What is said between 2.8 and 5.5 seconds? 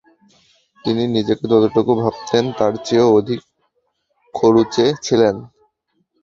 চেয়েও অধিক খরুচে ছিলেন।